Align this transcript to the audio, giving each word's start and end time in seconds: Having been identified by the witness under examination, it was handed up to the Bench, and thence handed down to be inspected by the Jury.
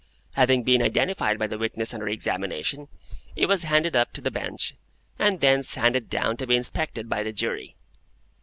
Having 0.31 0.63
been 0.63 0.81
identified 0.81 1.37
by 1.37 1.45
the 1.45 1.59
witness 1.59 1.93
under 1.93 2.09
examination, 2.09 2.87
it 3.35 3.45
was 3.45 3.65
handed 3.65 3.95
up 3.95 4.11
to 4.13 4.21
the 4.21 4.31
Bench, 4.31 4.73
and 5.19 5.41
thence 5.41 5.75
handed 5.75 6.09
down 6.09 6.37
to 6.37 6.47
be 6.47 6.55
inspected 6.55 7.07
by 7.07 7.21
the 7.21 7.31
Jury. 7.31 7.75